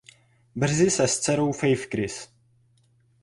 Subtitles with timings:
[0.55, 2.29] Brzy se s dcerou Faith Kris.